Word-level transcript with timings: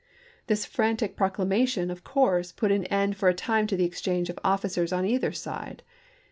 This 0.47 0.65
frantic 0.65 1.15
proclamation, 1.15 1.91
of 1.91 2.03
course, 2.03 2.51
put 2.51 2.71
an 2.71 2.85
end 2.85 3.15
for 3.15 3.29
a 3.29 3.35
time 3.35 3.67
to 3.67 3.75
the 3.77 3.85
exchange 3.85 4.31
of 4.31 4.39
officers 4.43 4.91
on 4.91 5.05
either 5.05 5.31
side. 5.31 5.83